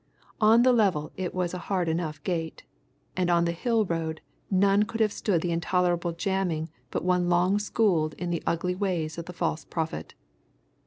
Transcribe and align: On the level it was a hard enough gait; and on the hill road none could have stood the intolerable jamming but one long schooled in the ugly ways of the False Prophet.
On 0.41 0.63
the 0.63 0.73
level 0.73 1.11
it 1.15 1.31
was 1.31 1.53
a 1.53 1.59
hard 1.69 1.87
enough 1.87 2.23
gait; 2.23 2.63
and 3.15 3.29
on 3.29 3.45
the 3.45 3.51
hill 3.51 3.85
road 3.85 4.19
none 4.49 4.81
could 4.81 4.99
have 4.99 5.13
stood 5.13 5.41
the 5.41 5.51
intolerable 5.51 6.11
jamming 6.11 6.71
but 6.89 7.05
one 7.05 7.29
long 7.29 7.59
schooled 7.59 8.15
in 8.15 8.31
the 8.31 8.41
ugly 8.47 8.73
ways 8.73 9.19
of 9.19 9.25
the 9.25 9.31
False 9.31 9.63
Prophet. 9.63 10.15